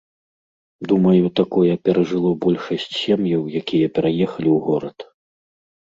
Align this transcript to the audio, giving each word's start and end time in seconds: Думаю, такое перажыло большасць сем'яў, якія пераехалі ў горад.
Думаю, 0.91 1.25
такое 1.39 1.73
перажыло 1.89 2.31
большасць 2.45 2.89
сем'яў, 3.03 3.43
якія 3.61 3.87
пераехалі 3.99 4.49
ў 4.53 4.55
горад. 4.71 4.97